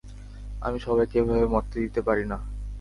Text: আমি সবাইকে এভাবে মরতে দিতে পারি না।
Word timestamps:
আমি 0.61 0.77
সবাইকে 0.79 1.15
এভাবে 1.21 1.45
মরতে 1.53 1.77
দিতে 1.83 2.01
পারি 2.07 2.23
না। 2.31 2.37